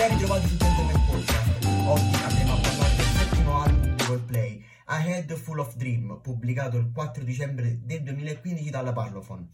[0.00, 1.66] Ben ritrovati su Gentleman Podcast.
[1.86, 6.78] Oggi andremo a parlare del settimo album di Coldplay, A Head Full of Dream, pubblicato
[6.78, 9.50] il 4 dicembre del 2015 dalla Parlophone.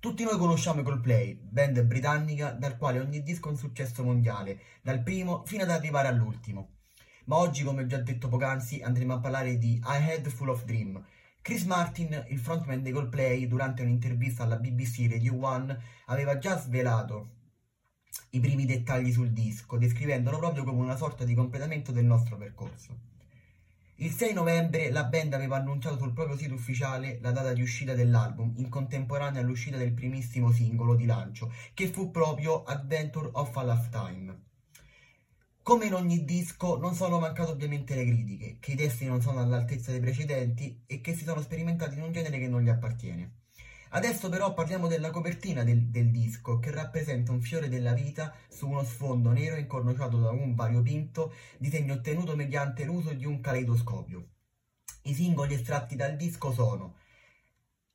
[0.00, 4.58] Tutti noi conosciamo i Coldplay, band britannica dal quale ogni disco è un successo mondiale,
[4.80, 6.76] dal primo fino ad arrivare all'ultimo.
[7.26, 11.04] Ma oggi, come già detto poc'anzi, andremo a parlare di I Head Full of Dream.
[11.42, 15.76] Chris Martin, il frontman dei Coldplay, durante un'intervista alla BBC Radio 1,
[16.06, 17.42] aveva già svelato
[18.34, 23.12] i primi dettagli sul disco, descrivendolo proprio come una sorta di completamento del nostro percorso.
[23.98, 27.94] Il 6 novembre la band aveva annunciato sul proprio sito ufficiale la data di uscita
[27.94, 33.62] dell'album, in contemporanea all'uscita del primissimo singolo di lancio, che fu proprio Adventure of a
[33.62, 34.42] Lifetime.
[35.62, 39.38] Come in ogni disco, non sono mancate ovviamente le critiche, che i testi non sono
[39.38, 43.43] all'altezza dei precedenti e che si sono sperimentati in un genere che non gli appartiene.
[43.90, 48.68] Adesso però parliamo della copertina del, del, disco che rappresenta un fiore della vita su
[48.68, 54.28] uno sfondo nero incorniciato da un variopinto disegno ottenuto mediante l'uso di un caleidoscopio.
[55.02, 56.96] I singoli estratti dal disco sono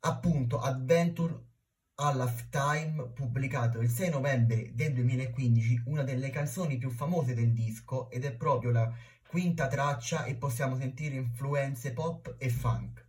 [0.02, 1.48] appunto Adventure
[1.96, 8.10] a Lifetime, pubblicato il 6 novembre del 2015, una delle canzoni più famose del disco
[8.10, 8.90] ed è proprio la
[9.28, 13.09] quinta traccia e possiamo sentire influenze pop e funk.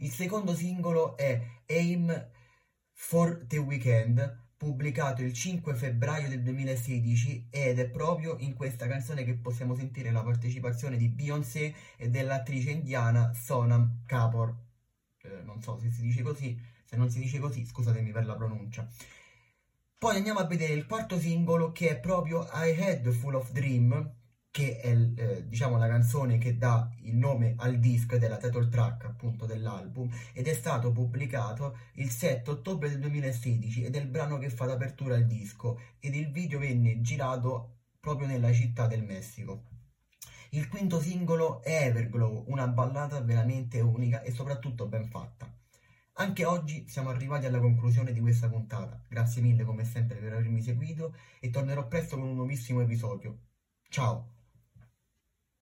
[0.00, 2.30] Il secondo singolo è Aim
[2.92, 9.24] for the Weekend, pubblicato il 5 febbraio del 2016 ed è proprio in questa canzone
[9.24, 14.54] che possiamo sentire la partecipazione di Beyoncé e dell'attrice indiana Sonam Kapoor.
[15.22, 18.36] Eh, non so se si dice così, se non si dice così scusatemi per la
[18.36, 18.88] pronuncia.
[19.98, 24.14] Poi andiamo a vedere il quarto singolo che è proprio I Had Full of Dream,
[24.58, 28.38] che è eh, diciamo la canzone che dà il nome al disco ed è la
[28.38, 34.00] title track appunto dell'album ed è stato pubblicato il 7 ottobre del 2016 ed è
[34.00, 38.88] il brano che fa d'apertura al disco ed il video venne girato proprio nella città
[38.88, 39.62] del Messico.
[40.50, 45.48] Il quinto singolo è Everglow, una ballata veramente unica e soprattutto ben fatta.
[46.14, 49.00] Anche oggi siamo arrivati alla conclusione di questa puntata.
[49.06, 53.38] Grazie mille come sempre per avermi seguito e tornerò presto con un nuovissimo episodio.
[53.88, 54.37] Ciao!